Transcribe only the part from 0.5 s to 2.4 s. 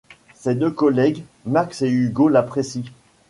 deux collègues, Max et Hugo